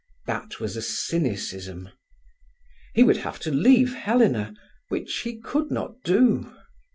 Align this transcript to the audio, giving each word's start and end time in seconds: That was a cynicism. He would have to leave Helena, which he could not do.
That 0.25 0.59
was 0.59 0.75
a 0.75 0.81
cynicism. 0.81 1.89
He 2.95 3.03
would 3.03 3.17
have 3.17 3.37
to 3.41 3.51
leave 3.51 3.93
Helena, 3.93 4.55
which 4.89 5.19
he 5.19 5.37
could 5.39 5.69
not 5.69 6.01
do. 6.03 6.51